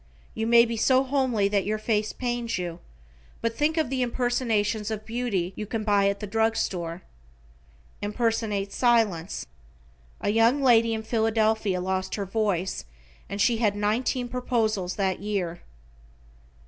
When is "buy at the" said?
5.83-6.25